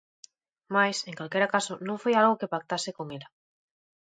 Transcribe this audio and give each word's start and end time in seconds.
Mais, 0.75 0.97
en 1.09 1.15
calquera 1.19 1.51
caso, 1.55 1.73
non 1.87 2.01
foi 2.03 2.13
algo 2.15 2.39
que 2.39 2.51
pactase 2.53 2.91
con 2.97 3.07
ela. 3.17 3.29